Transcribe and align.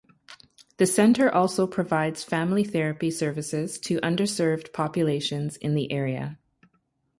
The 0.77 0.87
center 0.87 1.31
also 1.31 1.67
provides 1.67 2.23
family 2.23 2.63
therapy 2.63 3.11
services 3.11 3.77
to 3.81 3.99
underserved 4.01 4.73
populations 4.73 5.57
in 5.57 5.75
the 5.75 5.91
area. 5.91 6.39